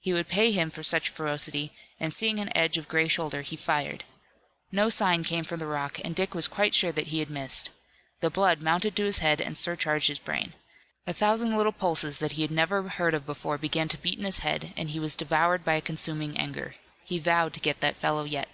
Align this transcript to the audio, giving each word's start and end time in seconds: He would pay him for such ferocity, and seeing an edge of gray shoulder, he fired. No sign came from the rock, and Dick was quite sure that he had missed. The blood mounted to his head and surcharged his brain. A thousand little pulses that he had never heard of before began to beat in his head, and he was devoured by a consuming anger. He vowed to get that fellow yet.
He 0.00 0.12
would 0.12 0.28
pay 0.28 0.52
him 0.52 0.68
for 0.68 0.82
such 0.82 1.08
ferocity, 1.08 1.72
and 1.98 2.12
seeing 2.12 2.38
an 2.38 2.54
edge 2.54 2.76
of 2.76 2.88
gray 2.88 3.08
shoulder, 3.08 3.40
he 3.40 3.56
fired. 3.56 4.04
No 4.70 4.90
sign 4.90 5.24
came 5.24 5.44
from 5.44 5.60
the 5.60 5.66
rock, 5.66 5.98
and 6.04 6.14
Dick 6.14 6.34
was 6.34 6.46
quite 6.46 6.74
sure 6.74 6.92
that 6.92 7.06
he 7.06 7.20
had 7.20 7.30
missed. 7.30 7.70
The 8.20 8.28
blood 8.28 8.60
mounted 8.60 8.94
to 8.96 9.04
his 9.04 9.20
head 9.20 9.40
and 9.40 9.56
surcharged 9.56 10.08
his 10.08 10.18
brain. 10.18 10.52
A 11.06 11.14
thousand 11.14 11.56
little 11.56 11.72
pulses 11.72 12.18
that 12.18 12.32
he 12.32 12.42
had 12.42 12.50
never 12.50 12.86
heard 12.86 13.14
of 13.14 13.24
before 13.24 13.56
began 13.56 13.88
to 13.88 13.96
beat 13.96 14.18
in 14.18 14.26
his 14.26 14.40
head, 14.40 14.74
and 14.76 14.90
he 14.90 15.00
was 15.00 15.14
devoured 15.16 15.64
by 15.64 15.76
a 15.76 15.80
consuming 15.80 16.36
anger. 16.36 16.74
He 17.06 17.18
vowed 17.18 17.54
to 17.54 17.60
get 17.60 17.80
that 17.80 17.96
fellow 17.96 18.24
yet. 18.24 18.50